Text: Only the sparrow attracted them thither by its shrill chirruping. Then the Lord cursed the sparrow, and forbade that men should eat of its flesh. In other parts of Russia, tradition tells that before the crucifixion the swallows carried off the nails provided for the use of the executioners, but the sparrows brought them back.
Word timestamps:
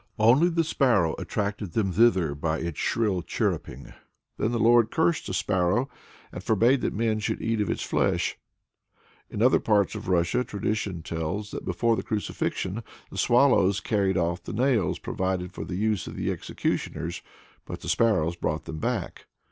Only 0.17 0.49
the 0.49 0.63
sparrow 0.63 1.13
attracted 1.19 1.73
them 1.73 1.91
thither 1.91 2.33
by 2.33 2.57
its 2.57 2.79
shrill 2.79 3.21
chirruping. 3.21 3.93
Then 4.39 4.51
the 4.51 4.57
Lord 4.57 4.89
cursed 4.89 5.27
the 5.27 5.33
sparrow, 5.35 5.91
and 6.31 6.43
forbade 6.43 6.81
that 6.81 6.91
men 6.95 7.19
should 7.19 7.39
eat 7.39 7.61
of 7.61 7.69
its 7.69 7.83
flesh. 7.83 8.35
In 9.29 9.43
other 9.43 9.59
parts 9.59 9.93
of 9.93 10.07
Russia, 10.09 10.43
tradition 10.43 11.03
tells 11.03 11.51
that 11.51 11.65
before 11.65 11.95
the 11.95 12.01
crucifixion 12.01 12.81
the 13.11 13.17
swallows 13.19 13.79
carried 13.79 14.17
off 14.17 14.41
the 14.41 14.53
nails 14.53 14.97
provided 14.97 15.51
for 15.51 15.65
the 15.65 15.75
use 15.77 16.07
of 16.07 16.15
the 16.15 16.31
executioners, 16.31 17.21
but 17.65 17.81
the 17.81 17.87
sparrows 17.87 18.35
brought 18.35 18.65
them 18.65 18.79
back. 18.79 19.27